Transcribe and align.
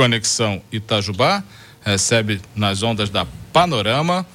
Conexão 0.00 0.62
Itajubá, 0.72 1.44
recebe 1.82 2.40
nas 2.56 2.82
ondas 2.82 3.10
da 3.10 3.26
Panorama 3.52 4.26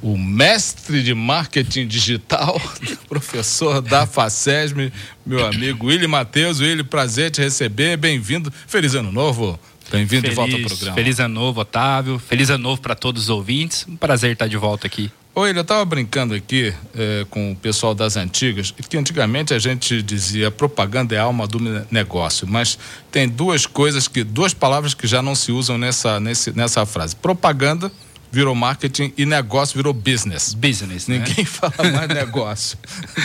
o 0.00 0.16
mestre 0.16 1.02
de 1.02 1.12
marketing 1.12 1.86
digital, 1.86 2.58
professor 3.06 3.82
da 3.82 4.06
FACESM, 4.06 4.90
meu 5.26 5.44
amigo 5.44 5.88
Willy 5.88 6.06
Matheus. 6.06 6.60
Willy, 6.60 6.82
prazer 6.82 7.30
te 7.30 7.42
receber, 7.42 7.98
bem-vindo. 7.98 8.50
Feliz 8.66 8.94
ano 8.94 9.12
novo. 9.12 9.60
Bem-vindo 9.92 10.30
de 10.30 10.34
volta 10.34 10.56
ao 10.56 10.62
programa. 10.62 10.94
Feliz 10.94 11.20
ano 11.20 11.34
novo, 11.34 11.60
Otávio. 11.60 12.18
Feliz 12.18 12.48
ano 12.48 12.62
novo 12.62 12.80
para 12.80 12.94
todos 12.94 13.24
os 13.24 13.28
ouvintes. 13.28 13.84
Um 13.86 13.96
prazer 13.96 14.32
estar 14.32 14.48
de 14.48 14.56
volta 14.56 14.86
aqui. 14.86 15.12
Oi, 15.32 15.52
eu 15.56 15.60
estava 15.60 15.84
brincando 15.84 16.34
aqui 16.34 16.74
é, 16.92 17.24
com 17.30 17.52
o 17.52 17.56
pessoal 17.56 17.94
das 17.94 18.16
antigas, 18.16 18.72
que 18.72 18.96
antigamente 18.96 19.54
a 19.54 19.60
gente 19.60 20.02
dizia 20.02 20.50
propaganda 20.50 21.14
é 21.14 21.18
a 21.18 21.22
alma 21.22 21.46
do 21.46 21.60
negócio, 21.88 22.48
mas 22.48 22.76
tem 23.12 23.28
duas 23.28 23.64
coisas 23.64 24.08
que, 24.08 24.24
duas 24.24 24.52
palavras 24.52 24.92
que 24.92 25.06
já 25.06 25.22
não 25.22 25.36
se 25.36 25.52
usam 25.52 25.78
nessa, 25.78 26.18
nesse, 26.18 26.50
nessa 26.52 26.84
frase. 26.84 27.14
Propaganda 27.14 27.92
virou 28.32 28.56
marketing 28.56 29.12
e 29.16 29.24
negócio 29.24 29.76
virou 29.76 29.92
business. 29.92 30.52
Business, 30.52 31.06
né? 31.06 31.18
Ninguém 31.18 31.44
fala 31.46 31.90
mais 31.92 32.08
negócio. 32.08 32.76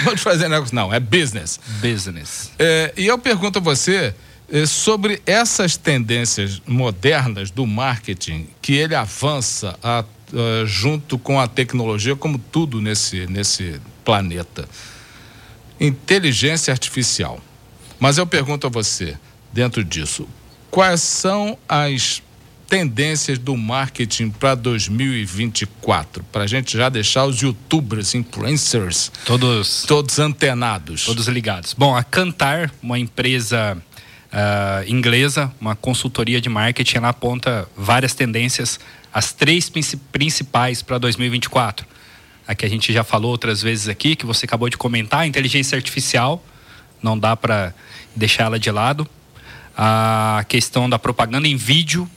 Vamos 0.04 0.22
fazer 0.22 0.48
negócio, 0.48 0.76
não, 0.76 0.94
é 0.94 0.99
business. 0.99 1.60
Business. 1.82 2.52
É, 2.60 2.94
e 2.96 3.08
eu 3.08 3.18
pergunto 3.18 3.58
a 3.58 3.62
você 3.62 4.13
é, 4.52 4.66
sobre 4.68 5.24
essas 5.26 5.76
tendências 5.76 6.62
modernas 6.68 7.49
do 7.49 7.65
marketing, 7.65 8.48
que 8.62 8.74
ele 8.74 8.93
avança 8.93 9.77
a, 9.82 10.05
a, 10.34 10.65
junto 10.65 11.18
com 11.18 11.40
a 11.40 11.48
tecnologia, 11.48 12.15
como 12.15 12.37
tudo 12.37 12.81
nesse, 12.81 13.27
nesse 13.27 13.79
planeta. 14.04 14.68
Inteligência 15.79 16.71
artificial. 16.71 17.40
Mas 17.99 18.18
eu 18.18 18.26
pergunto 18.26 18.68
a 18.68 18.70
você, 18.70 19.18
dentro 19.51 19.84
disso, 19.84 20.27
quais 20.70 21.01
são 21.01 21.57
as 21.68 22.21
tendências 22.68 23.37
do 23.37 23.55
marketing 23.55 24.29
para 24.29 24.55
2024? 24.55 26.23
Para 26.31 26.43
a 26.43 26.48
gente 26.48 26.77
já 26.77 26.90
deixar 26.90 27.26
os 27.26 27.40
youtubers, 27.40 28.15
influencers, 28.15 29.12
todos, 29.26 29.84
todos 29.87 30.20
antenados. 30.20 31.05
Todos 31.05 31.27
ligados. 31.27 31.73
Bom, 31.73 31.96
a 31.96 32.03
Cantar, 32.03 32.73
uma 32.81 32.99
empresa 32.99 33.77
uh, 34.35 34.90
inglesa, 34.90 35.51
uma 35.59 35.76
consultoria 35.76 36.41
de 36.41 36.49
marketing, 36.49 36.98
ela 36.98 37.09
aponta 37.09 37.68
várias 37.76 38.13
tendências, 38.13 38.79
as 39.16 39.32
três 39.32 39.71
principais 40.12 40.82
para 40.82 40.98
2024. 40.98 41.88
A 42.46 42.54
que 42.54 42.66
a 42.66 42.70
gente 42.70 42.91
já 42.91 43.02
falou 43.02 43.32
outras 43.32 43.62
vezes 43.62 43.88
aqui, 43.88 44.13
que 44.13 44.26
você 44.26 44.46
acabou 44.46 44.70
de 44.70 44.76
comentar, 44.76 45.21
a 45.21 45.26
inteligência 45.26 45.77
artificial, 45.77 46.46
não 47.02 47.18
dá 47.18 47.34
para 47.34 47.74
deixar 48.13 48.43
ela 48.43 48.60
de 48.60 48.70
lado. 48.70 49.08
A 49.74 50.43
questão 50.49 50.90
da 50.90 50.99
propaganda 50.99 51.48
em 51.48 51.55
vídeo, 51.55 52.10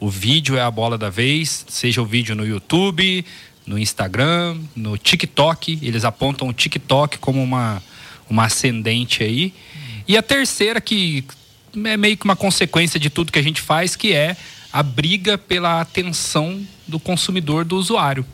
o 0.00 0.08
vídeo 0.08 0.56
é 0.56 0.62
a 0.62 0.70
bola 0.70 0.96
da 0.96 1.10
vez, 1.10 1.66
seja 1.68 2.00
o 2.00 2.06
vídeo 2.06 2.34
no 2.34 2.46
YouTube, 2.46 3.22
no 3.66 3.78
Instagram, 3.78 4.58
no 4.74 4.96
TikTok. 4.96 5.78
Eles 5.82 6.06
apontam 6.06 6.48
o 6.48 6.54
TikTok 6.54 7.18
como 7.18 7.42
uma, 7.42 7.82
uma 8.30 8.46
ascendente 8.46 9.22
aí. 9.22 9.52
E 10.08 10.16
a 10.16 10.22
terceira, 10.22 10.80
que 10.80 11.22
é 11.84 11.98
meio 11.98 12.16
que 12.16 12.24
uma 12.24 12.34
consequência 12.34 12.98
de 12.98 13.10
tudo 13.10 13.30
que 13.30 13.38
a 13.38 13.42
gente 13.42 13.60
faz, 13.60 13.94
que 13.94 14.14
é 14.14 14.38
a 14.72 14.82
briga 14.82 15.36
pela 15.36 15.80
atenção 15.80 16.64
do 16.86 17.00
consumidor, 17.00 17.64
do 17.64 17.76
usuário. 17.76 18.24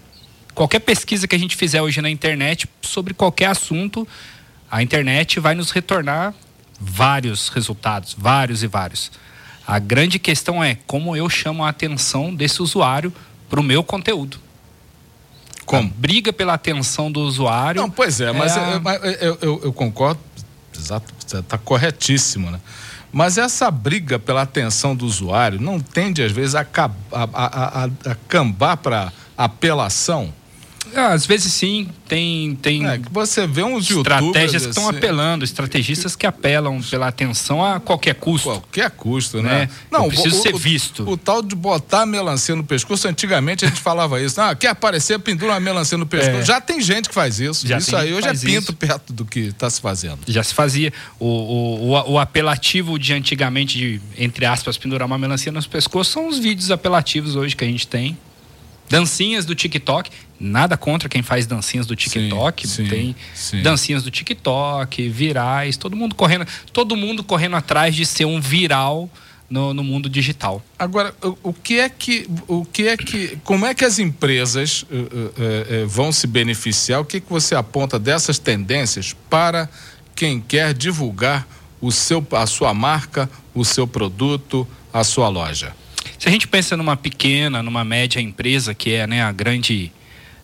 Qualquer 0.55 0.81
pesquisa 0.81 1.28
que 1.28 1.34
a 1.34 1.38
gente 1.38 1.56
fizer 1.56 1.83
hoje 1.83 2.00
na 2.00 2.11
internet 2.11 2.69
sobre 2.83 3.15
qualquer 3.15 3.47
assunto, 3.47 4.06
a 4.71 4.83
internet 4.83 5.38
vai 5.41 5.55
nos 5.55 5.71
retornar 5.71 6.34
vários 6.81 7.49
resultados, 7.49 8.15
vários 8.16 8.62
e 8.62 8.66
vários. 8.66 9.11
A 9.66 9.78
grande 9.78 10.19
questão 10.19 10.62
é 10.62 10.77
como 10.87 11.16
eu 11.16 11.28
chamo 11.28 11.65
a 11.65 11.69
atenção 11.69 12.34
desse 12.34 12.62
usuário 12.62 13.12
para 13.49 13.61
o 13.61 13.62
meu 13.62 13.82
conteúdo. 13.82 14.38
Como? 15.65 15.88
A 15.88 15.93
briga 16.00 16.32
pela 16.32 16.55
atenção 16.55 17.11
do 17.11 17.21
usuário. 17.21 17.81
Não, 17.81 17.91
pois 17.91 18.21
é, 18.21 18.32
mas, 18.32 18.56
é 18.56 18.61
a... 18.61 18.81
eu, 19.21 19.38
eu, 19.41 19.61
eu, 19.65 19.72
concordo, 19.72 20.21
exato, 20.75 21.12
você 21.19 21.38
está 21.38 21.59
corretíssimo, 21.59 22.50
né? 22.50 22.61
Mas 23.12 23.39
essa 23.39 23.71
briga 23.71 24.19
pela 24.19 24.43
atenção 24.43 24.94
do 24.94 25.06
usuário 25.06 25.61
não 25.61 25.81
tende, 25.81 26.22
às 26.22 26.33
vezes, 26.33 26.55
a, 26.55 26.61
a, 26.61 27.28
a, 27.33 27.84
a, 27.84 28.15
cambar 28.28 28.77
para 28.77 29.12
apelação? 29.37 30.33
Ah, 30.95 31.13
às 31.13 31.27
vezes 31.27 31.53
sim, 31.53 31.89
tem 32.09 32.55
tem 32.57 32.87
é, 32.87 33.01
você 33.11 33.47
vê 33.47 33.63
uns 33.63 33.91
estratégias 33.91 34.63
que 34.63 34.71
estão 34.71 34.89
assim, 34.89 34.99
apelando, 34.99 35.45
estrategistas 35.45 36.17
que 36.17 36.27
apelam 36.27 36.81
pela 36.83 37.09
atenção 37.09 37.65
a 37.65 37.81
qualquer 37.81 38.15
custo. 38.15 38.49
Qualquer 38.49 38.91
custo, 38.91 39.43
né? 39.43 39.61
né? 39.61 39.71
Não, 39.91 40.05
Eu 40.05 40.09
preciso 40.09 40.39
o, 40.39 40.43
ser 40.43 40.57
visto. 40.57 41.03
O, 41.05 41.13
o, 41.13 41.17
tal 41.17 41.43
de 41.43 41.55
botar 41.55 42.07
melancia 42.07 42.55
no 42.55 42.65
pescoço, 42.65 43.09
antigamente 43.09 43.65
a 43.65 43.69
gente 43.69 43.81
falava 43.81 44.21
isso. 44.21 44.41
Ah, 44.41 44.55
quer 44.55 44.69
aparecer, 44.69 45.19
pendura 45.19 45.53
uma 45.53 45.61
melancia 45.61 45.99
no 45.99 46.07
pescoço. 46.07 46.39
É. 46.39 46.45
Já 46.45 46.61
tem 46.61 46.81
gente 46.81 47.09
que 47.09 47.15
faz 47.15 47.41
isso. 47.41 47.67
Já 47.67 47.79
isso 47.79 47.97
aí 47.97 48.15
hoje 48.15 48.29
é 48.29 48.35
pinto 48.35 48.71
isso. 48.71 48.75
perto 48.75 49.13
do 49.13 49.25
que 49.25 49.41
está 49.41 49.69
se 49.69 49.81
fazendo. 49.81 50.19
Já 50.27 50.43
se 50.43 50.55
fazia. 50.55 50.93
O, 51.19 51.27
o, 51.27 52.13
o, 52.13 52.19
apelativo 52.19 52.99
de 52.99 53.13
antigamente, 53.13 53.79
de, 53.79 54.01
entre 54.17 54.47
aspas, 54.47 54.77
pendurar 54.77 55.07
uma 55.07 55.19
melancia 55.19 55.53
no 55.53 55.63
pescoço, 55.67 56.13
são 56.13 56.29
os 56.29 56.39
vídeos 56.39 56.71
apelativos 56.71 57.37
hoje 57.37 57.57
que 57.57 57.65
a 57.65 57.67
gente 57.67 57.87
tem. 57.87 58.17
Dancinhas 58.89 59.45
do 59.45 59.55
TikTok. 59.55 60.11
Nada 60.39 60.77
contra 60.77 61.09
quem 61.09 61.23
faz 61.23 61.47
dancinhas 61.47 61.87
do 61.87 61.97
TikTok. 61.97 62.69
Sim, 62.69 62.87
tem 62.87 63.17
sim. 63.35 63.63
dancinhas 63.63 64.03
do 64.03 64.11
TikTok, 64.11 65.09
virais, 65.09 65.77
todo 65.77 65.97
mundo 65.97 66.15
correndo, 66.15 66.47
todo 66.73 66.97
mundo 66.97 67.25
correndo 67.25 67.57
atrás 67.57 67.95
de 67.95 68.05
ser 68.05 68.27
um 68.27 68.41
viral 68.41 69.11
no, 69.49 69.73
no 69.73 69.83
mundo 69.83 70.09
digital. 70.09 70.63
Agora, 70.79 71.15
o, 71.23 71.51
o, 71.51 71.53
que 71.53 71.79
é 71.79 71.89
que, 71.89 72.29
o 72.47 72.65
que 72.65 72.89
é 72.89 72.97
que, 72.97 73.39
como 73.45 73.65
é 73.65 73.75
que 73.75 73.85
as 73.85 73.99
empresas 73.99 74.83
uh, 74.83 74.87
uh, 74.95 75.85
uh, 75.85 75.89
vão 75.89 76.13
se 76.13 76.27
beneficiar? 76.27 77.01
O 77.01 77.05
que 77.05 77.21
que 77.21 77.31
você 77.31 77.55
aponta 77.55 77.99
dessas 77.99 78.39
tendências 78.39 79.15
para 79.31 79.69
quem 80.15 80.41
quer 80.41 80.75
divulgar 80.75 81.47
o 81.81 81.93
seu, 81.93 82.27
a 82.33 82.47
sua 82.47 82.75
marca, 82.75 83.31
o 83.55 83.65
seu 83.65 83.87
produto, 83.87 84.67
a 84.93 85.05
sua 85.05 85.29
loja? 85.29 85.75
Se 86.19 86.28
a 86.28 86.32
gente 86.32 86.49
pensa 86.49 86.77
numa 86.77 86.97
pequena, 86.97 87.62
numa 87.62 87.84
média 87.84 88.21
empresa, 88.21 88.75
que 88.75 88.93
é 88.93 89.06
né, 89.06 89.22
a 89.22 89.31
grande, 89.31 89.93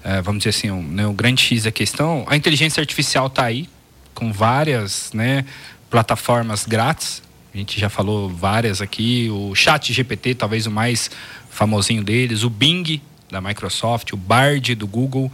uh, 0.05 0.23
vamos 0.23 0.41
dizer 0.41 0.51
assim, 0.51 0.71
um, 0.71 0.83
né, 0.83 1.07
o 1.07 1.15
grande 1.15 1.43
X 1.43 1.63
da 1.65 1.73
questão, 1.73 2.27
a 2.29 2.37
inteligência 2.37 2.81
artificial 2.81 3.29
está 3.29 3.45
aí, 3.45 3.67
com 4.15 4.31
várias 4.31 5.11
né, 5.15 5.47
plataformas 5.89 6.67
grátis. 6.67 7.23
A 7.55 7.57
gente 7.57 7.81
já 7.81 7.89
falou 7.89 8.29
várias 8.29 8.83
aqui, 8.83 9.31
o 9.31 9.55
Chat 9.55 9.93
GPT, 9.93 10.35
talvez 10.35 10.67
o 10.67 10.71
mais 10.71 11.11
famosinho 11.49 12.05
deles, 12.05 12.43
o 12.43 12.51
Bing 12.51 13.01
da 13.31 13.41
Microsoft, 13.41 14.13
o 14.13 14.17
Bard 14.17 14.75
do 14.75 14.87
Google. 14.87 15.33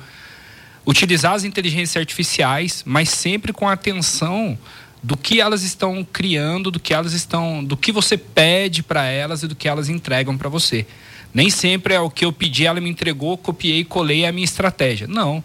Utilizar 0.87 1.32
as 1.32 1.43
inteligências 1.43 1.97
artificiais, 1.97 2.82
mas 2.87 3.09
sempre 3.09 3.53
com 3.53 3.69
atenção 3.69 4.56
do 5.03 5.16
que 5.16 5.41
elas 5.41 5.62
estão 5.62 6.04
criando, 6.04 6.70
do 6.70 6.81
que 6.81 6.92
elas 6.92 7.12
estão, 7.12 7.64
do 7.64 7.76
que 7.76 7.92
você 7.92 8.16
pede 8.16 8.82
para 8.82 9.04
elas 9.04 9.42
e 9.42 9.48
do 9.48 9.54
que 9.54 9.69
elas 9.69 9.88
entregam 9.88 10.36
para 10.36 10.48
você. 10.48 10.86
Nem 11.32 11.50
sempre 11.50 11.94
é 11.94 12.00
o 12.00 12.10
que 12.10 12.25
eu 12.25 12.32
pedi, 12.32 12.66
ela 12.66 12.81
me 12.81 12.91
entregou, 12.91 13.36
copiei, 13.36 13.84
colei 13.84 14.26
a 14.26 14.32
minha 14.32 14.44
estratégia. 14.44 15.06
Não. 15.06 15.42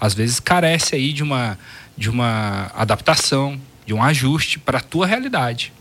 Às 0.00 0.14
vezes 0.14 0.40
carece 0.40 0.94
aí 0.94 1.12
de 1.12 1.22
uma 1.22 1.58
de 1.96 2.10
uma 2.10 2.72
adaptação, 2.74 3.60
de 3.86 3.94
um 3.94 4.02
ajuste 4.02 4.58
para 4.58 4.78
a 4.78 4.80
tua 4.80 5.06
realidade. 5.06 5.72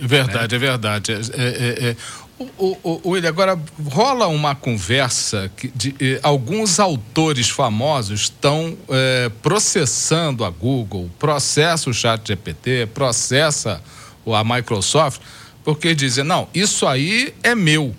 Verdade, 0.00 0.58
né? 0.58 0.64
é 0.64 0.68
verdade. 0.68 1.12
É, 1.12 1.16
é, 1.16 1.88
é, 1.90 1.96
o, 2.38 2.44
o, 2.58 3.00
o, 3.04 3.10
William, 3.10 3.30
agora 3.30 3.58
rola 3.88 4.26
uma 4.26 4.54
conversa 4.54 5.50
que 5.56 5.68
de, 5.68 5.94
eh, 5.98 6.20
alguns 6.22 6.78
autores 6.78 7.48
famosos 7.48 8.22
estão 8.22 8.76
eh, 8.90 9.30
processando 9.42 10.44
a 10.44 10.50
Google, 10.50 11.10
processa 11.18 11.88
o 11.88 11.94
Chat 11.94 12.28
GPT, 12.28 12.88
processa 12.92 13.80
a 14.26 14.44
Microsoft, 14.44 15.22
porque 15.64 15.94
dizem, 15.94 16.24
não, 16.24 16.46
isso 16.54 16.86
aí 16.86 17.32
é 17.42 17.54
meu. 17.54 17.94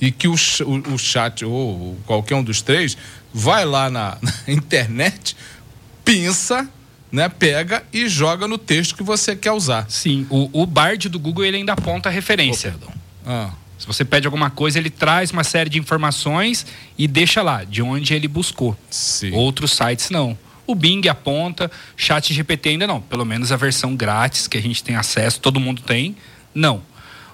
E 0.00 0.12
que 0.12 0.28
o, 0.28 0.34
o, 0.34 0.94
o 0.94 0.98
chat, 0.98 1.44
ou 1.44 1.96
qualquer 2.06 2.36
um 2.36 2.42
dos 2.44 2.62
três, 2.62 2.96
vai 3.34 3.64
lá 3.64 3.90
na, 3.90 4.16
na 4.22 4.32
internet, 4.46 5.36
pinça 6.04 6.68
né, 7.10 7.28
pega 7.28 7.82
e 7.92 8.08
joga 8.08 8.46
no 8.46 8.58
texto 8.58 8.96
que 8.96 9.02
você 9.02 9.34
quer 9.34 9.52
usar. 9.52 9.86
Sim, 9.88 10.26
o, 10.30 10.62
o 10.62 10.66
Bard 10.66 11.08
do 11.08 11.18
Google 11.18 11.44
ele 11.44 11.58
ainda 11.58 11.72
aponta 11.72 12.08
a 12.08 12.12
referência. 12.12 12.74
Oh, 12.86 12.90
ah. 13.26 13.50
Se 13.78 13.86
você 13.86 14.04
pede 14.04 14.26
alguma 14.26 14.50
coisa, 14.50 14.78
ele 14.78 14.90
traz 14.90 15.30
uma 15.30 15.44
série 15.44 15.70
de 15.70 15.78
informações 15.78 16.66
e 16.98 17.06
deixa 17.06 17.42
lá, 17.42 17.62
de 17.62 17.80
onde 17.80 18.12
ele 18.12 18.26
buscou. 18.26 18.76
Sim. 18.90 19.32
Outros 19.32 19.70
sites 19.70 20.10
não. 20.10 20.36
O 20.66 20.74
Bing 20.74 21.08
aponta, 21.08 21.70
Chat 21.96 22.34
GPT 22.34 22.70
ainda 22.70 22.86
não. 22.86 23.00
Pelo 23.00 23.24
menos 23.24 23.52
a 23.52 23.56
versão 23.56 23.94
grátis 23.94 24.48
que 24.48 24.58
a 24.58 24.60
gente 24.60 24.82
tem 24.82 24.96
acesso, 24.96 25.40
todo 25.40 25.60
mundo 25.60 25.80
tem, 25.80 26.16
não. 26.52 26.82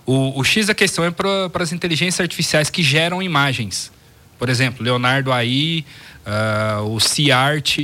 O, 0.04 0.38
o 0.38 0.44
X 0.44 0.66
da 0.66 0.74
questão 0.74 1.04
é 1.04 1.10
para 1.10 1.62
as 1.62 1.72
inteligências 1.72 2.20
artificiais 2.20 2.68
que 2.68 2.82
geram 2.82 3.22
imagens. 3.22 3.90
Por 4.38 4.50
exemplo, 4.50 4.84
Leonardo 4.84 5.32
AI, 5.32 5.84
uh, 6.26 6.82
o 6.90 7.00
CiArt, 7.00 7.78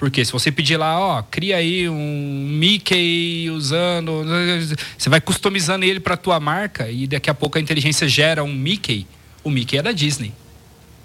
Porque 0.00 0.24
se 0.24 0.32
você 0.32 0.50
pedir 0.50 0.78
lá, 0.78 0.98
ó, 0.98 1.22
cria 1.22 1.58
aí 1.58 1.86
um 1.86 2.46
Mickey 2.48 3.50
usando, 3.50 4.24
você 4.96 5.10
vai 5.10 5.20
customizando 5.20 5.84
ele 5.84 6.00
para 6.00 6.16
tua 6.16 6.40
marca 6.40 6.90
e 6.90 7.06
daqui 7.06 7.28
a 7.28 7.34
pouco 7.34 7.58
a 7.58 7.60
inteligência 7.60 8.08
gera 8.08 8.42
um 8.42 8.50
Mickey. 8.50 9.06
O 9.44 9.50
Mickey 9.50 9.76
é 9.76 9.82
da 9.82 9.92
Disney. 9.92 10.32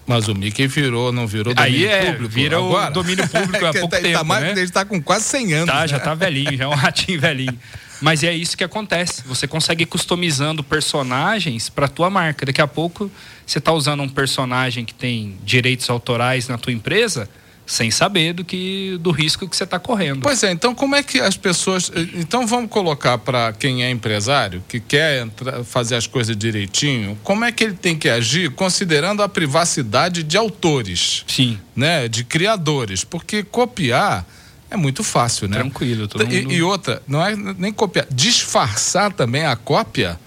Mas 0.08 0.30
o 0.30 0.34
Mickey 0.34 0.66
virou, 0.68 1.12
não 1.12 1.28
virou 1.28 1.54
domínio 1.54 1.90
Aí 1.90 1.94
é, 1.94 2.14
público 2.14 2.34
vira 2.34 2.58
agora? 2.58 2.90
o 2.90 2.94
domínio 2.94 3.28
público 3.28 3.66
há 3.66 3.74
pouco 3.76 3.90
tá, 3.90 4.00
tempo, 4.00 4.18
tá 4.18 4.24
mais, 4.24 4.44
né? 4.44 4.52
Ele 4.52 4.62
está 4.62 4.86
com 4.86 5.02
quase 5.02 5.26
100 5.26 5.54
anos. 5.54 5.66
Tá, 5.66 5.82
né? 5.82 5.88
já 5.90 6.00
tá 6.00 6.14
velhinho, 6.14 6.56
já 6.56 6.64
é 6.64 6.68
um 6.68 6.74
ratinho 6.74 7.20
velhinho. 7.20 7.60
Mas 8.00 8.24
é 8.24 8.34
isso 8.34 8.56
que 8.56 8.64
acontece. 8.64 9.24
Você 9.28 9.46
consegue 9.46 9.84
ir 9.84 9.88
customizando 9.88 10.64
personagens 10.64 11.68
para 11.68 11.90
tua 11.90 12.10
marca. 12.10 12.46
Daqui 12.46 12.62
a 12.62 12.68
pouco 12.68 13.12
você 13.46 13.60
tá 13.60 13.74
usando 13.74 14.02
um 14.04 14.08
personagem 14.08 14.86
que 14.86 14.94
tem 14.94 15.36
direitos 15.44 15.90
autorais 15.90 16.48
na 16.48 16.58
tua 16.58 16.72
empresa, 16.72 17.30
sem 17.66 17.90
saber 17.90 18.34
do 18.34 18.46
que 18.46 18.98
do 19.02 19.12
risco 19.12 19.48
que 19.48 19.56
você 19.56 19.64
está 19.64 19.80
correndo. 19.80 20.22
Pois 20.22 20.44
é, 20.44 20.52
então 20.52 20.76
como 20.76 20.96
é 20.96 21.02
que 21.02 21.20
as 21.20 21.36
pessoas. 21.36 21.92
Então 22.14 22.46
vamos 22.46 22.70
colocar 22.70 23.18
para 23.18 23.54
quem 23.54 23.84
é 23.84 23.90
empresário, 23.90 24.64
que 24.68 24.80
quer 24.80 25.24
entrar, 25.24 25.64
fazer 25.64 25.96
as 25.96 26.06
coisas 26.06 26.38
direitinho, 26.38 27.18
como 27.24 27.44
é 27.44 27.52
que 27.52 27.64
ele 27.64 27.74
tem 27.74 27.98
que 27.98 28.10
agir 28.10 28.52
considerando 28.52 29.24
a 29.24 29.30
privacidade 29.30 30.24
de 30.24 30.38
autores? 30.38 31.24
Sim. 31.28 31.60
Né? 31.76 32.08
De 32.08 32.24
criadores. 32.24 33.04
Porque 33.04 33.44
copiar 33.44 34.26
é 34.70 34.78
muito 34.78 35.04
fácil, 35.04 35.48
né? 35.48 35.58
Tranquilo. 35.58 36.08
Todo 36.08 36.24
e, 36.32 36.42
mundo... 36.42 36.54
e 36.54 36.62
outra, 36.62 37.02
não 37.08 37.26
é 37.26 37.36
nem 37.36 37.72
copiar. 37.72 38.08
Disfarçar 38.12 39.12
também 39.14 39.46
a 39.46 39.56
cópia 39.56 40.20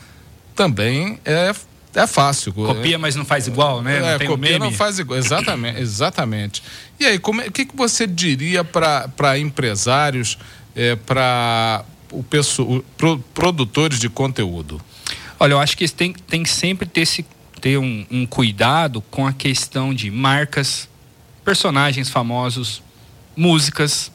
também 0.54 1.20
é 1.24 1.54
é 1.94 2.06
fácil. 2.06 2.52
Copia, 2.52 2.98
mas 2.98 3.16
não 3.16 3.24
faz 3.24 3.46
igual, 3.46 3.82
né? 3.82 4.00
Não 4.00 4.08
é, 4.08 4.18
copia, 4.18 4.56
um 4.56 4.58
não 4.58 4.72
faz 4.72 4.98
igual. 4.98 5.18
Exatamente, 5.18 5.80
exatamente. 5.80 6.62
E 7.00 7.06
aí, 7.06 7.18
como 7.18 7.40
é, 7.40 7.46
o 7.46 7.52
que, 7.52 7.64
que 7.64 7.76
você 7.76 8.06
diria 8.06 8.62
para 8.62 9.38
empresários, 9.38 10.38
é, 10.76 10.96
para 10.96 11.84
o 12.12 12.22
pessoa, 12.22 12.82
pro, 12.96 13.18
produtores 13.34 13.98
de 13.98 14.08
conteúdo? 14.08 14.80
Olha, 15.40 15.52
eu 15.52 15.60
acho 15.60 15.76
que 15.76 15.88
tem, 15.88 16.12
tem 16.12 16.42
que 16.42 16.50
sempre 16.50 16.86
ter, 16.86 17.02
esse, 17.02 17.24
ter 17.60 17.78
um, 17.78 18.06
um 18.10 18.26
cuidado 18.26 19.00
com 19.02 19.26
a 19.26 19.32
questão 19.32 19.94
de 19.94 20.10
marcas, 20.10 20.88
personagens 21.44 22.10
famosos, 22.10 22.82
músicas, 23.36 24.12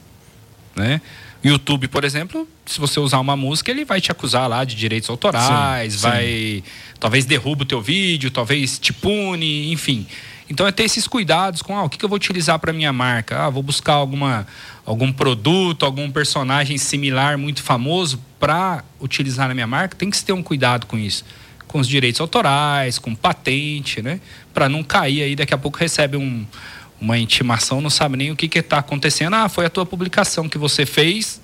né? 0.75 1.01
YouTube, 1.43 1.87
por 1.87 2.03
exemplo, 2.03 2.47
se 2.65 2.79
você 2.79 2.99
usar 2.99 3.19
uma 3.19 3.35
música, 3.35 3.71
ele 3.71 3.83
vai 3.83 3.99
te 3.99 4.11
acusar 4.11 4.47
lá 4.47 4.63
de 4.63 4.75
direitos 4.75 5.09
autorais, 5.09 5.93
sim, 5.93 5.99
vai. 5.99 6.25
Sim. 6.25 6.63
Talvez 6.99 7.25
derruba 7.25 7.63
o 7.63 7.65
teu 7.65 7.81
vídeo, 7.81 8.31
talvez 8.31 8.79
te 8.79 8.93
pune, 8.93 9.71
enfim. 9.71 10.07
Então 10.49 10.67
é 10.67 10.71
ter 10.71 10.83
esses 10.83 11.07
cuidados 11.07 11.61
com 11.61 11.75
ah, 11.75 11.83
o 11.83 11.89
que, 11.89 11.97
que 11.97 12.05
eu 12.05 12.09
vou 12.09 12.15
utilizar 12.15 12.59
para 12.59 12.71
minha 12.71 12.93
marca. 12.93 13.45
Ah, 13.45 13.49
vou 13.49 13.63
buscar 13.63 13.93
alguma, 13.93 14.47
algum 14.85 15.11
produto, 15.11 15.85
algum 15.85 16.09
personagem 16.11 16.77
similar 16.77 17.37
muito 17.37 17.61
famoso 17.61 18.21
para 18.39 18.83
utilizar 18.99 19.47
na 19.47 19.53
minha 19.53 19.67
marca. 19.67 19.95
Tem 19.95 20.09
que 20.09 20.17
se 20.17 20.23
ter 20.23 20.33
um 20.33 20.43
cuidado 20.43 20.85
com 20.85 20.97
isso. 20.97 21.25
Com 21.67 21.79
os 21.79 21.87
direitos 21.87 22.21
autorais, 22.21 22.99
com 22.99 23.15
patente, 23.15 24.01
né? 24.01 24.19
Para 24.53 24.69
não 24.69 24.83
cair 24.83 25.23
aí, 25.23 25.35
daqui 25.35 25.53
a 25.53 25.57
pouco 25.57 25.77
recebe 25.79 26.17
um, 26.17 26.45
uma 27.01 27.17
intimação, 27.17 27.81
não 27.81 27.89
sabe 27.89 28.15
nem 28.15 28.31
o 28.31 28.35
que 28.35 28.57
está 28.57 28.77
acontecendo. 28.77 29.33
Ah, 29.33 29.49
foi 29.49 29.65
a 29.65 29.69
tua 29.69 29.85
publicação 29.85 30.47
que 30.47 30.57
você 30.57 30.85
fez 30.85 31.41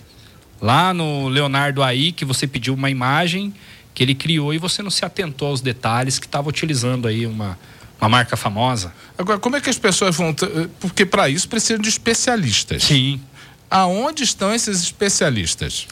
lá 0.61 0.93
no 0.93 1.27
Leonardo 1.27 1.81
aí, 1.81 2.11
que 2.11 2.25
você 2.25 2.45
pediu 2.45 2.73
uma 2.73 2.89
imagem 2.89 3.53
que 3.93 4.03
ele 4.03 4.15
criou 4.15 4.53
e 4.53 4.57
você 4.57 4.81
não 4.81 4.89
se 4.89 5.03
atentou 5.03 5.49
aos 5.49 5.61
detalhes 5.61 6.19
que 6.19 6.25
estava 6.25 6.47
utilizando 6.47 7.07
aí 7.07 7.25
uma, 7.25 7.57
uma 7.99 8.09
marca 8.09 8.37
famosa. 8.37 8.93
Agora, 9.17 9.39
como 9.39 9.55
é 9.55 9.61
que 9.61 9.69
as 9.69 9.77
pessoas 9.77 10.15
vão. 10.15 10.33
Porque 10.79 11.05
para 11.05 11.27
isso 11.29 11.49
precisam 11.49 11.81
de 11.81 11.89
especialistas. 11.89 12.83
Sim. 12.83 13.21
Aonde 13.69 14.23
estão 14.23 14.53
esses 14.53 14.81
especialistas? 14.81 15.87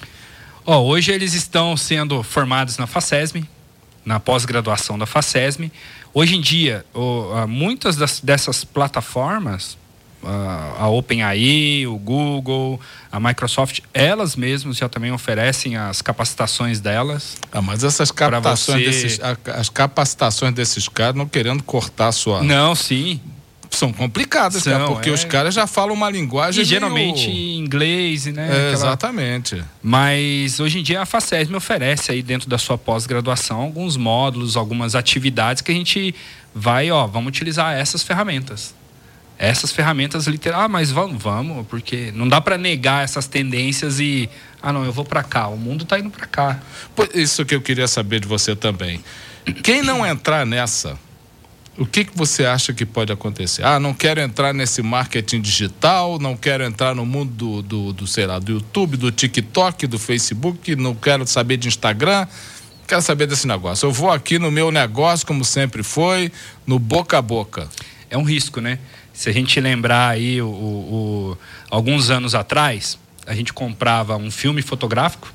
Oh, 0.65 0.77
hoje 0.77 1.11
eles 1.11 1.33
estão 1.33 1.77
sendo 1.77 2.23
formados 2.23 2.77
na 2.77 2.87
FACESM, 2.87 3.43
na 4.05 4.19
pós-graduação 4.19 4.97
da 4.97 5.05
FACESM. 5.05 5.71
Hoje 6.13 6.35
em 6.35 6.41
dia, 6.41 6.85
oh, 6.93 7.45
muitas 7.47 7.95
das, 7.95 8.19
dessas 8.19 8.63
plataformas, 8.63 9.77
a 10.77 10.87
OpenAI, 10.89 11.85
o 11.87 11.97
Google, 11.97 12.79
a 13.11 13.19
Microsoft, 13.19 13.79
elas 13.93 14.35
mesmas 14.35 14.77
já 14.77 14.89
também 14.89 15.11
oferecem 15.11 15.75
as 15.75 16.01
capacitações 16.01 16.79
delas. 16.79 17.37
Ah, 17.51 17.61
mas 17.61 17.83
essas 17.83 18.11
capacitações 18.11 18.83
você... 18.83 18.85
desses, 18.85 19.19
as 19.55 19.69
capacitações 19.69 20.53
desses 20.53 20.87
caras 20.87 21.15
não 21.15 21.27
querendo 21.27 21.63
cortar 21.63 22.07
a 22.07 22.11
sua. 22.11 22.43
Não, 22.43 22.75
sim. 22.75 23.19
São 23.69 23.91
complicadas, 23.91 24.63
São, 24.63 24.73
cara, 24.73 24.85
porque 24.87 25.09
é... 25.09 25.11
os 25.11 25.23
caras 25.25 25.53
já 25.53 25.67
falam 25.67 25.93
uma 25.93 26.09
linguagem. 26.09 26.61
E 26.61 26.65
geralmente 26.65 27.27
meio... 27.27 27.37
em 27.37 27.59
inglês, 27.59 28.25
né? 28.27 28.47
É, 28.47 28.51
Aquela... 28.51 28.73
Exatamente. 28.73 29.63
Mas 29.83 30.59
hoje 30.59 30.79
em 30.79 30.83
dia 30.83 31.01
a 31.01 31.05
FACESM 31.05 31.53
oferece 31.53 32.11
aí 32.11 32.21
dentro 32.21 32.49
da 32.49 32.57
sua 32.57 32.77
pós-graduação 32.77 33.59
alguns 33.61 33.97
módulos, 33.97 34.55
algumas 34.55 34.95
atividades 34.95 35.61
que 35.61 35.71
a 35.71 35.75
gente 35.75 36.15
vai, 36.55 36.89
ó, 36.89 37.05
vamos 37.05 37.27
utilizar 37.27 37.75
essas 37.75 38.03
ferramentas 38.03 38.73
essas 39.37 39.71
ferramentas 39.71 40.27
literais. 40.27 40.63
Ah, 40.63 40.67
mas 40.67 40.91
vamos, 40.91 41.21
vamos, 41.21 41.65
porque 41.67 42.11
não 42.15 42.27
dá 42.27 42.41
para 42.41 42.57
negar 42.57 43.03
essas 43.03 43.27
tendências 43.27 43.99
e 43.99 44.29
ah, 44.61 44.73
não, 44.73 44.83
eu 44.83 44.91
vou 44.91 45.05
para 45.05 45.23
cá. 45.23 45.47
O 45.47 45.57
mundo 45.57 45.83
está 45.83 45.99
indo 45.99 46.09
para 46.09 46.25
cá. 46.25 46.59
Isso 47.13 47.45
que 47.45 47.53
eu 47.53 47.61
queria 47.61 47.87
saber 47.87 48.19
de 48.19 48.27
você 48.27 48.55
também. 48.55 49.03
Quem 49.63 49.81
não 49.81 50.05
entrar 50.05 50.45
nessa, 50.45 50.97
o 51.77 51.85
que, 51.85 52.03
que 52.03 52.17
você 52.17 52.45
acha 52.45 52.73
que 52.73 52.85
pode 52.85 53.13
acontecer? 53.13 53.63
Ah, 53.63 53.79
não 53.79 53.93
quero 53.93 54.19
entrar 54.19 54.53
nesse 54.53 54.81
marketing 54.81 55.39
digital, 55.39 56.17
não 56.19 56.35
quero 56.35 56.63
entrar 56.63 56.95
no 56.95 57.05
mundo 57.05 57.31
do, 57.31 57.61
do, 57.61 57.93
do 57.93 58.07
sei 58.07 58.25
lá, 58.25 58.39
do 58.39 58.53
YouTube, 58.53 58.97
do 58.97 59.11
TikTok, 59.11 59.85
do 59.87 59.99
Facebook, 59.99 60.75
não 60.75 60.95
quero 60.95 61.25
saber 61.27 61.57
de 61.57 61.67
Instagram 61.67 62.27
quero 62.87 63.01
saber 63.01 63.27
desse 63.27 63.45
negócio. 63.45 63.85
Eu 63.85 63.91
vou 63.91 64.09
aqui 64.09 64.39
no 64.39 64.49
meu 64.49 64.71
negócio, 64.71 65.27
como 65.27 65.43
sempre 65.43 65.83
foi, 65.83 66.31
no 66.65 66.79
boca 66.79 67.17
a 67.17 67.21
boca. 67.21 67.67
É 68.09 68.17
um 68.17 68.23
risco, 68.23 68.61
né? 68.61 68.79
Se 69.13 69.29
a 69.29 69.33
gente 69.33 69.59
lembrar 69.59 70.09
aí 70.09 70.41
o, 70.41 70.47
o, 70.47 71.37
alguns 71.69 72.09
anos 72.09 72.35
atrás, 72.35 72.97
a 73.25 73.33
gente 73.33 73.51
comprava 73.51 74.15
um 74.15 74.31
filme 74.31 74.61
fotográfico 74.61 75.33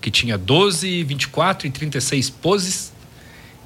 que 0.00 0.10
tinha 0.10 0.38
12, 0.38 1.04
24 1.04 1.66
e 1.66 1.70
36 1.70 2.30
poses 2.30 2.92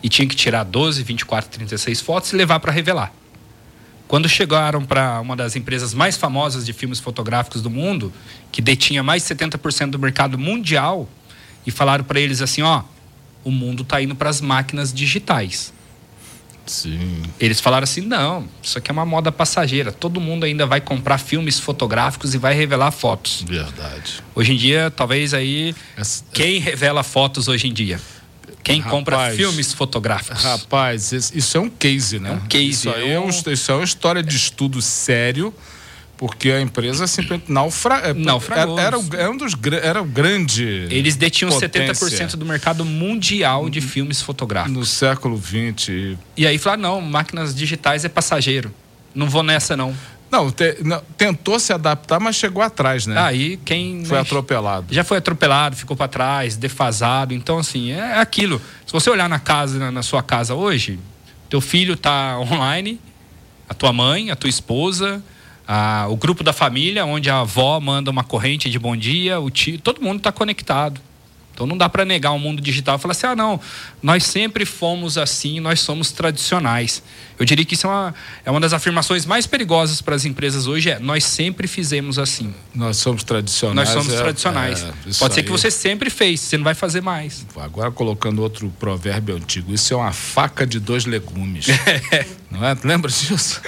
e 0.03 0.09
tinha 0.09 0.27
que 0.27 0.37
tirar 0.37 0.65
12, 0.65 1.03
24 1.03 1.49
e 1.49 1.53
36 1.55 2.01
fotos 2.01 2.33
e 2.33 2.37
levar 2.37 2.61
para 2.61 2.73
revelar. 2.73 3.13
Quando 4.07 4.29
chegaram 4.29 4.85
para 4.85 5.21
uma 5.21 5.37
das 5.37 5.55
empresas 5.55 5.93
mais 5.93 6.17
famosas 6.17 6.65
de 6.65 6.73
filmes 6.73 6.99
fotográficos 6.99 7.61
do 7.61 7.69
mundo, 7.69 8.13
que 8.51 8.63
detinha 8.63 9.03
mais 9.03 9.23
de 9.23 9.35
70% 9.35 9.91
do 9.91 9.99
mercado 9.99 10.39
mundial, 10.39 11.09
e 11.67 11.71
falaram 11.71 12.05
para 12.05 12.19
eles 12.19 12.41
assim: 12.41 12.63
ó, 12.63 12.83
o 13.45 13.51
mundo 13.51 13.83
está 13.83 14.01
indo 14.01 14.15
para 14.15 14.31
as 14.31 14.41
máquinas 14.41 14.93
digitais. 14.93 15.75
Sim. 16.69 17.23
Eles 17.41 17.61
falaram 17.61 17.85
assim: 17.85 18.01
não, 18.01 18.47
isso 18.63 18.79
aqui 18.79 18.91
é 18.91 18.93
uma 18.93 19.07
moda 19.07 19.33
passageira. 19.33 19.91
Todo 19.91 20.21
mundo 20.21 20.45
ainda 20.45 20.67
vai 20.67 20.81
comprar 20.81 21.19
filmes 21.19 21.59
fotográficos 21.59 22.35
e 22.35 22.39
vai 22.39 22.55
revelar 22.55 22.91
fotos. 22.91 23.45
Verdade. 23.47 24.23
Hoje 24.35 24.53
em 24.53 24.57
dia, 24.57 24.93
talvez 24.95 25.35
aí. 25.35 25.75
Essa... 25.97 26.25
Quem 26.33 26.59
revela 26.59 27.03
fotos 27.03 27.49
hoje 27.49 27.69
em 27.69 27.73
dia? 27.73 28.01
Quem 28.63 28.81
rapaz, 28.81 28.91
compra 28.91 29.31
filmes 29.31 29.73
fotográficos? 29.73 30.43
Rapaz, 30.43 31.13
isso 31.13 31.57
é 31.57 31.61
um 31.61 31.71
case, 31.71 32.19
né? 32.19 32.31
É 32.31 32.33
um 32.33 32.41
case. 32.41 32.69
Isso, 32.69 32.91
aí 32.91 33.11
é, 33.11 33.19
um... 33.19 33.29
isso 33.29 33.73
é 33.73 33.75
uma 33.75 33.85
história 33.85 34.23
de 34.23 34.37
estudo 34.37 34.83
sério 34.83 35.55
porque 36.19 36.51
a 36.51 36.61
empresa 36.61 37.07
simplesmente 37.07 37.51
naufra... 37.51 38.13
naufragou. 38.13 38.77
Era, 38.77 38.97
era, 38.97 39.17
era, 39.17 39.31
um 39.31 39.37
dos, 39.37 39.55
era 39.81 40.03
o 40.03 40.05
grande. 40.05 40.65
Eles 40.91 41.15
detinham 41.15 41.51
potência. 41.53 42.27
70% 42.27 42.37
do 42.37 42.45
mercado 42.45 42.85
mundial 42.85 43.71
de 43.71 43.81
filmes 43.81 44.21
fotográficos. 44.21 44.77
No 44.77 44.85
século 44.85 45.41
XX. 45.41 46.19
E 46.37 46.45
aí 46.45 46.59
falaram: 46.59 46.83
não, 46.83 47.01
máquinas 47.01 47.55
digitais 47.55 48.05
é 48.05 48.09
passageiro. 48.09 48.75
Não 49.15 49.31
vou 49.31 49.45
nessa, 49.45 49.77
não. 49.77 49.97
Não, 50.31 50.51
te, 50.51 50.77
não, 50.85 51.01
tentou 51.17 51.59
se 51.59 51.73
adaptar, 51.73 52.21
mas 52.21 52.37
chegou 52.37 52.63
atrás, 52.63 53.07
né? 53.07 53.19
Aí 53.19 53.57
quem. 53.65 54.05
Foi 54.05 54.19
atropelado. 54.19 54.93
Já 54.93 55.05
foi 55.05 55.19
atropelado, 55.19 55.77
ficou 55.77 55.97
para 55.97 56.09
trás, 56.09 56.57
defasado. 56.57 57.33
Então, 57.33 57.59
assim, 57.59 57.93
é 57.93 58.19
aquilo. 58.19 58.61
Se 58.85 58.93
você 58.93 59.09
olhar 59.09 59.29
na 59.29 59.39
casa, 59.39 59.79
na, 59.79 59.93
na 59.93 60.03
sua 60.03 60.23
casa 60.23 60.53
hoje, 60.53 60.99
teu 61.49 61.61
filho 61.61 61.95
está 61.95 62.37
online, 62.43 63.01
a 63.69 63.73
tua 63.73 63.93
mãe, 63.93 64.33
a 64.33 64.37
tua 64.37 64.51
esposa 64.51 65.23
o 66.09 66.17
grupo 66.17 66.43
da 66.43 66.53
família, 66.53 67.05
onde 67.05 67.29
a 67.31 67.41
avó 67.41 67.79
manda 67.81 68.11
uma 68.11 68.25
corrente 68.25 68.71
de 68.71 68.79
bom 68.79 68.97
dia, 68.97 69.39
o 69.39 69.51
tio, 69.51 69.79
todo 69.79 70.01
mundo 70.01 70.19
está 70.19 70.33
conectado. 70.33 71.01
Então 71.59 71.67
não 71.67 71.77
dá 71.77 71.89
para 71.89 72.05
negar 72.05 72.31
o 72.31 72.39
mundo 72.39 72.63
digital 72.63 72.95
e 72.95 72.99
falar 73.01 73.11
assim: 73.11 73.27
ah, 73.27 73.35
não, 73.35 73.61
nós 74.01 74.23
sempre 74.23 74.65
fomos 74.65 75.19
assim, 75.19 75.59
nós 75.59 75.81
somos 75.81 76.13
tradicionais. 76.13 77.03
Eu 77.37 77.45
diria 77.45 77.65
que 77.65 77.75
isso 77.75 77.85
é 77.89 77.91
uma, 77.91 78.15
é 78.45 78.51
uma 78.51 78.61
das 78.61 78.73
afirmações 78.73 79.27
mais 79.27 79.45
perigosas 79.45 80.01
para 80.01 80.15
as 80.15 80.25
empresas 80.25 80.69
hoje: 80.69 80.91
é 80.91 81.01
nós 81.01 81.25
sempre 81.25 81.67
fizemos 81.67 82.17
assim. 82.17 82.55
Nós 82.73 82.99
somos 82.99 83.25
tradicionais. 83.25 83.89
Nós 83.89 83.89
somos 83.89 84.15
é, 84.15 84.23
tradicionais. 84.23 84.85
É, 84.85 84.93
Pode 85.19 85.35
ser 85.35 85.41
aí. 85.41 85.47
que 85.47 85.51
você 85.51 85.69
sempre 85.69 86.11
fez, 86.11 86.39
você 86.39 86.57
não 86.57 86.63
vai 86.63 86.75
fazer 86.75 87.01
mais. 87.01 87.45
Agora 87.57 87.91
colocando 87.91 88.41
outro 88.41 88.73
provérbio 88.79 89.35
antigo: 89.35 89.75
isso 89.75 89.93
é 89.93 89.97
uma 89.97 90.13
faca 90.13 90.65
de 90.65 90.79
dois 90.79 91.07
legumes. 91.07 91.67
não 92.53 92.65
é? 92.65 92.77
Lembra 92.85 93.11
disso? 93.11 93.61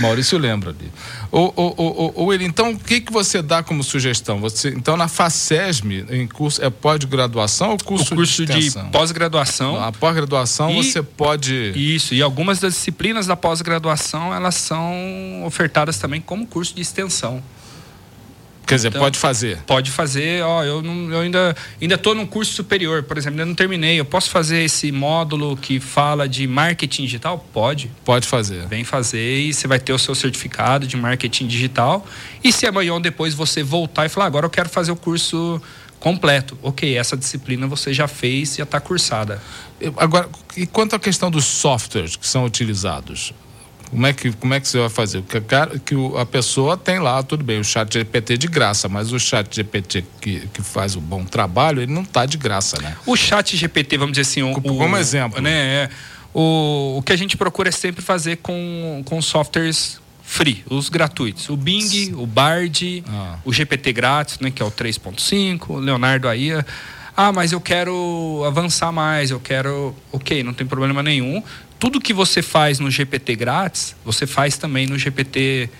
Maurício 0.00 0.36
lembra 0.36 0.68
ali. 0.68 0.92
Ô, 1.32 1.52
ô, 1.56 2.14
ô, 2.16 2.24
ô, 2.26 2.34
então 2.34 2.72
o 2.72 2.78
que, 2.78 3.00
que 3.00 3.12
você 3.12 3.40
dá 3.40 3.62
como 3.62 3.82
sugestão? 3.82 4.38
Você, 4.40 4.68
então, 4.68 4.98
na 4.98 5.08
FACESM, 5.08 6.06
em 6.10 6.26
curso, 6.26 6.62
é 6.62 6.68
pós-graduação 6.70 7.37
ou 7.70 7.78
curso, 7.78 8.14
o 8.14 8.16
curso 8.16 8.46
de, 8.46 8.70
de 8.70 8.78
pós-graduação? 8.90 9.82
A 9.82 9.92
pós-graduação 9.92 10.74
você 10.74 11.02
pode. 11.02 11.72
Isso, 11.76 12.14
e 12.14 12.22
algumas 12.22 12.58
das 12.58 12.74
disciplinas 12.74 13.26
da 13.26 13.36
pós-graduação 13.36 14.34
elas 14.34 14.54
são 14.54 15.44
ofertadas 15.44 15.98
também 15.98 16.20
como 16.20 16.46
curso 16.46 16.74
de 16.74 16.82
extensão. 16.82 17.42
Quer 18.68 18.74
dizer, 18.74 18.88
então, 18.88 19.00
pode 19.00 19.18
fazer? 19.18 19.58
Pode 19.66 19.90
fazer. 19.90 20.42
Ó, 20.42 20.62
eu, 20.62 20.82
não, 20.82 21.10
eu 21.10 21.20
ainda 21.20 21.56
ainda 21.80 21.94
estou 21.94 22.14
num 22.14 22.26
curso 22.26 22.52
superior, 22.52 23.02
por 23.02 23.16
exemplo, 23.16 23.40
ainda 23.40 23.46
não 23.46 23.54
terminei. 23.54 23.98
Eu 23.98 24.04
posso 24.04 24.28
fazer 24.28 24.62
esse 24.62 24.92
módulo 24.92 25.56
que 25.56 25.80
fala 25.80 26.28
de 26.28 26.46
marketing 26.46 27.04
digital? 27.04 27.42
Pode. 27.50 27.90
Pode 28.04 28.28
fazer. 28.28 28.66
Vem 28.66 28.84
fazer 28.84 29.40
e 29.40 29.54
você 29.54 29.66
vai 29.66 29.78
ter 29.78 29.94
o 29.94 29.98
seu 29.98 30.14
certificado 30.14 30.86
de 30.86 30.98
marketing 30.98 31.46
digital. 31.46 32.06
E 32.44 32.52
se 32.52 32.66
amanhã 32.66 32.92
ou 32.92 33.00
depois 33.00 33.32
você 33.32 33.62
voltar 33.62 34.04
e 34.04 34.10
falar, 34.10 34.26
agora 34.26 34.44
eu 34.44 34.50
quero 34.50 34.68
fazer 34.68 34.92
o 34.92 34.96
curso 34.96 35.62
completo. 35.98 36.58
Ok, 36.62 36.96
essa 36.96 37.16
disciplina 37.16 37.66
você 37.66 37.92
já 37.92 38.08
fez, 38.08 38.56
já 38.56 38.64
está 38.64 38.80
cursada. 38.80 39.40
Agora, 39.96 40.28
e 40.56 40.66
quanto 40.66 40.96
à 40.96 40.98
questão 40.98 41.30
dos 41.30 41.44
softwares 41.44 42.16
que 42.16 42.26
são 42.26 42.44
utilizados? 42.44 43.32
Como 43.90 44.06
é 44.06 44.12
que, 44.12 44.32
como 44.32 44.52
é 44.52 44.60
que 44.60 44.68
você 44.68 44.78
vai 44.78 44.88
fazer? 44.90 45.22
Que, 45.22 45.40
que 45.80 45.94
a 46.18 46.26
pessoa 46.26 46.76
tem 46.76 46.98
lá, 46.98 47.22
tudo 47.22 47.42
bem, 47.42 47.58
o 47.58 47.64
chat 47.64 47.92
GPT 47.92 48.36
de 48.36 48.46
graça, 48.46 48.88
mas 48.88 49.12
o 49.12 49.18
chat 49.18 49.54
GPT 49.54 50.04
que, 50.20 50.46
que 50.48 50.62
faz 50.62 50.94
o 50.94 51.00
bom 51.00 51.24
trabalho, 51.24 51.80
ele 51.80 51.92
não 51.92 52.02
está 52.02 52.26
de 52.26 52.36
graça, 52.36 52.80
né? 52.82 52.96
O 53.06 53.16
chat 53.16 53.56
GPT, 53.56 53.96
vamos 53.96 54.12
dizer 54.12 54.30
assim... 54.30 54.42
O, 54.42 54.60
como 54.60 54.96
exemplo. 54.96 55.40
Né, 55.40 55.50
é, 55.50 55.90
o, 56.34 56.98
o 56.98 57.02
que 57.02 57.12
a 57.12 57.16
gente 57.16 57.36
procura 57.36 57.70
é 57.70 57.72
sempre 57.72 58.02
fazer 58.02 58.36
com, 58.36 59.02
com 59.06 59.22
softwares 59.22 60.00
free, 60.28 60.64
os 60.68 60.88
gratuitos. 60.88 61.48
O 61.48 61.56
Bing, 61.56 62.14
o 62.14 62.26
Bard, 62.26 63.02
ah. 63.08 63.38
o 63.44 63.52
GPT 63.52 63.92
grátis, 63.92 64.38
né, 64.40 64.50
que 64.50 64.62
é 64.62 64.64
o 64.64 64.70
3.5, 64.70 65.70
o 65.70 65.78
Leonardo 65.78 66.28
aí... 66.28 66.50
Ah, 67.20 67.32
mas 67.32 67.50
eu 67.50 67.60
quero 67.60 68.44
avançar 68.46 68.92
mais, 68.92 69.32
eu 69.32 69.40
quero. 69.40 69.92
Ok, 70.12 70.44
não 70.44 70.54
tem 70.54 70.64
problema 70.64 71.02
nenhum 71.02 71.42
tudo 71.78 72.00
que 72.00 72.12
você 72.12 72.42
faz 72.42 72.78
no 72.78 72.90
GPT 72.90 73.36
grátis, 73.36 73.94
você 74.04 74.26
faz 74.26 74.56
também 74.56 74.86
no 74.86 74.98
GPT 74.98 75.70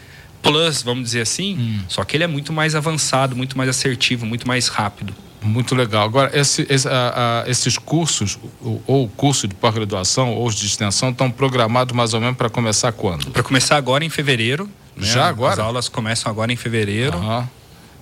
Plus, 0.43 0.83
vamos 0.83 1.05
dizer 1.05 1.23
assim. 1.23 1.57
Hum. 1.59 1.81
Só 1.89 2.05
que 2.05 2.17
ele 2.17 2.25
é 2.25 2.27
muito 2.27 2.53
mais 2.53 2.75
avançado, 2.75 3.35
muito 3.35 3.59
mais 3.59 3.69
assertivo, 3.69 4.25
muito 4.25 4.47
mais 4.47 4.69
rápido. 4.69 5.13
Muito 5.43 5.75
legal. 5.75 6.05
Agora, 6.05 6.37
esse, 6.37 6.67
esse, 6.69 6.89
a, 6.89 7.43
a, 7.45 7.51
esses 7.51 7.79
cursos, 7.79 8.39
ou 8.87 9.05
o 9.05 9.09
curso 9.09 9.47
de 9.47 9.55
pós-graduação 9.55 10.35
ou 10.35 10.51
de 10.51 10.67
extensão, 10.67 11.11
estão 11.11 11.31
programados 11.31 11.95
mais 11.95 12.13
ou 12.13 12.21
menos 12.21 12.37
para 12.37 12.51
começar 12.51 12.93
quando? 12.93 13.31
Para 13.31 13.43
começar 13.43 13.77
agora 13.77 14.05
em 14.05 14.11
fevereiro. 14.11 14.69
Né? 14.97 15.07
Já 15.07 15.29
agora? 15.29 15.55
As 15.55 15.59
aulas 15.61 15.89
começam 15.89 16.31
agora 16.31 16.53
em 16.53 16.57
fevereiro. 16.57 17.17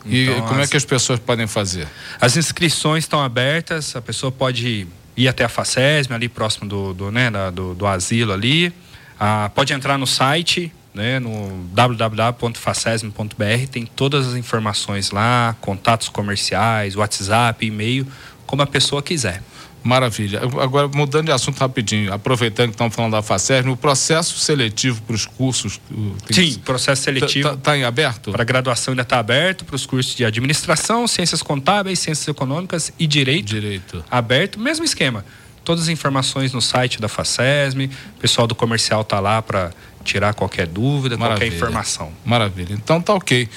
E 0.05 0.29
então, 0.29 0.47
como 0.47 0.61
é 0.61 0.63
as, 0.63 0.69
é 0.69 0.71
que 0.71 0.77
as 0.77 0.85
pessoas 0.85 1.19
podem 1.19 1.47
fazer? 1.47 1.87
As 2.21 2.37
inscrições 2.37 3.05
estão 3.05 3.23
abertas, 3.23 3.95
a 3.97 4.01
pessoa 4.01 4.33
pode 4.33 4.87
ir 5.17 5.29
até 5.29 5.45
a 5.45 5.49
FACESM, 5.49 6.13
ali 6.13 6.29
próximo 6.29 6.69
do, 6.69 6.95
do, 6.95 7.11
né, 7.11 7.31
do, 7.53 7.75
do 7.75 7.87
asilo 7.87 8.33
ali. 8.33 8.73
Ah, 9.19 9.51
pode 9.55 9.73
entrar 9.73 9.99
no 9.99 10.07
site, 10.07 10.73
né, 10.97 11.21
no 11.21 11.69
www.facesm.br, 11.75 13.69
tem 13.71 13.85
todas 13.85 14.27
as 14.29 14.35
informações 14.35 15.11
lá, 15.11 15.55
contatos 15.61 16.09
comerciais, 16.09 16.97
WhatsApp, 16.97 17.67
e-mail, 17.67 18.07
como 18.47 18.63
a 18.63 18.67
pessoa 18.67 19.03
quiser. 19.03 19.43
Maravilha. 19.85 20.41
Agora, 20.41 20.89
mudando 20.89 21.27
de 21.27 21.33
assunto 21.33 21.59
rapidinho, 21.59 22.13
aproveitando 22.13 22.71
que 22.71 22.75
estamos 22.75 22.93
falando 22.93 23.13
da 23.13 23.23
FACERN, 23.23 23.71
o 23.71 23.77
processo 23.77 24.37
seletivo 24.37 25.01
para 25.03 25.15
os 25.15 25.27
cursos. 25.27 25.81
Sim, 26.29 26.55
o 26.55 26.59
processo 26.61 27.03
seletivo. 27.03 27.51
Está 27.51 27.57
tá 27.57 27.77
em 27.77 27.85
aberto? 27.85 28.33
Para 28.33 28.43
graduação 28.43 28.93
ainda 28.93 29.03
está 29.03 29.21
aberto, 29.21 29.65
para 29.65 29.77
os 29.77 29.87
cursos 29.87 30.17
de 30.17 30.25
administração, 30.25 31.07
ciências 31.07 31.41
contábeis, 31.41 32.01
ciências 32.01 32.27
econômicas 32.27 32.93
e 32.99 33.07
direito. 33.07 33.47
Direito. 33.47 34.05
Aberto, 34.11 34.59
mesmo 34.59 34.85
esquema. 34.85 35.25
Todas 35.63 35.85
as 35.85 35.89
informações 35.89 36.53
no 36.53 36.61
site 36.61 37.01
da 37.01 37.09
FACESM, 37.09 37.85
o 37.85 38.21
pessoal 38.21 38.49
do 38.49 38.57
comercial 38.57 39.03
está 39.03 39.21
lá 39.21 39.41
para 39.41 39.73
tirar 40.07 40.35
qualquer 40.35 40.67
dúvida, 40.67 41.17
Maravilha. 41.17 41.51
qualquer 41.51 41.57
informação. 41.57 42.13
Maravilha. 42.25 42.73
Então 42.73 43.01
tá 43.01 43.15
ok. 43.15 43.49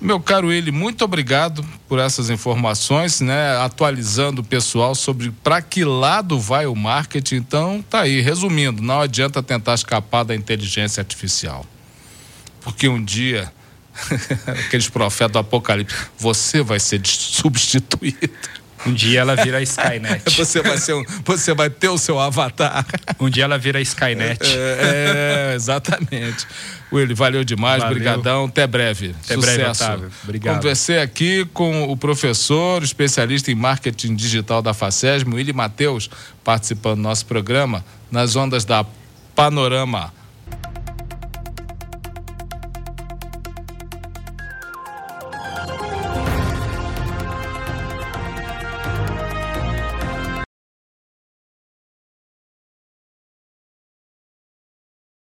Meu 0.00 0.20
caro 0.20 0.52
ele, 0.52 0.70
muito 0.70 1.04
obrigado 1.04 1.64
por 1.88 1.98
essas 1.98 2.30
informações, 2.30 3.20
né? 3.20 3.56
Atualizando 3.56 4.42
o 4.42 4.44
pessoal 4.44 4.94
sobre 4.94 5.32
para 5.42 5.60
que 5.60 5.84
lado 5.84 6.38
vai 6.38 6.66
o 6.66 6.76
marketing. 6.76 7.34
Então, 7.36 7.84
tá 7.90 8.02
aí, 8.02 8.20
resumindo, 8.20 8.80
não 8.80 9.00
adianta 9.00 9.42
tentar 9.42 9.74
escapar 9.74 10.22
da 10.22 10.36
inteligência 10.36 11.00
artificial. 11.00 11.66
Porque 12.60 12.88
um 12.88 13.02
dia 13.02 13.52
aqueles 14.66 14.88
profetas 14.88 15.32
do 15.32 15.38
apocalipse, 15.40 15.96
você 16.16 16.62
vai 16.62 16.78
ser 16.78 17.00
substituído. 17.04 18.30
Um 18.86 18.92
dia 18.92 19.20
ela 19.20 19.34
vira 19.34 19.58
a 19.58 19.62
Skynet. 19.62 20.22
Você 20.36 20.62
vai, 20.62 20.78
ser 20.78 20.94
um, 20.94 21.04
você 21.24 21.54
vai 21.54 21.70
ter 21.70 21.88
o 21.88 21.98
seu 21.98 22.18
avatar. 22.18 22.86
Um 23.18 23.28
dia 23.28 23.44
ela 23.44 23.58
vira 23.58 23.78
a 23.78 23.82
Skynet. 23.82 24.38
É, 24.44 25.50
é 25.50 25.54
exatamente. 25.54 26.46
Willy, 26.92 27.14
valeu 27.14 27.44
demais, 27.44 27.82
valeu. 27.82 27.96
brigadão, 27.96 28.46
até 28.46 28.66
breve. 28.66 29.14
Até 29.24 29.34
Sucesso. 29.34 29.40
breve, 29.40 29.70
Otávio. 29.70 30.10
Obrigado. 30.24 30.56
Conversei 30.56 31.00
aqui 31.00 31.44
com 31.52 31.84
o 31.84 31.96
professor, 31.96 32.82
especialista 32.82 33.50
em 33.50 33.54
marketing 33.54 34.14
digital 34.14 34.62
da 34.62 34.72
FACESM, 34.72 35.34
Willy 35.34 35.52
Matheus, 35.52 36.08
participando 36.42 36.96
do 36.96 37.02
nosso 37.02 37.26
programa, 37.26 37.84
nas 38.10 38.36
ondas 38.36 38.64
da 38.64 38.84
Panorama 39.34 40.12